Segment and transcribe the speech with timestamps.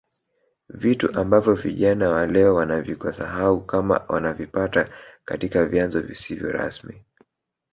[0.69, 4.89] Vitu ambavyo vijana wa leo wanavikosaau kama wanavipata
[5.25, 7.05] katika vyanzo visivyo rasmi